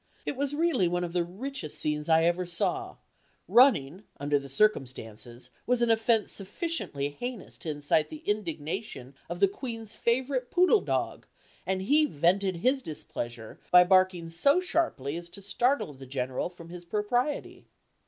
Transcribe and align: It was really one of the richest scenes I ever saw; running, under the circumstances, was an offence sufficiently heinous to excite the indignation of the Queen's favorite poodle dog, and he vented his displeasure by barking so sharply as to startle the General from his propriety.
It 0.25 0.35
was 0.35 0.55
really 0.55 0.87
one 0.87 1.03
of 1.03 1.13
the 1.13 1.23
richest 1.23 1.77
scenes 1.77 2.09
I 2.09 2.23
ever 2.23 2.43
saw; 2.47 2.95
running, 3.47 4.01
under 4.19 4.39
the 4.39 4.49
circumstances, 4.49 5.51
was 5.67 5.83
an 5.83 5.91
offence 5.91 6.31
sufficiently 6.31 7.09
heinous 7.09 7.55
to 7.59 7.69
excite 7.69 8.09
the 8.09 8.23
indignation 8.25 9.13
of 9.29 9.39
the 9.39 9.47
Queen's 9.47 9.93
favorite 9.93 10.49
poodle 10.49 10.81
dog, 10.81 11.27
and 11.67 11.83
he 11.83 12.05
vented 12.07 12.55
his 12.57 12.81
displeasure 12.81 13.59
by 13.69 13.83
barking 13.83 14.31
so 14.31 14.59
sharply 14.59 15.17
as 15.17 15.29
to 15.29 15.39
startle 15.39 15.93
the 15.93 16.07
General 16.07 16.49
from 16.49 16.69
his 16.69 16.83
propriety. 16.83 17.67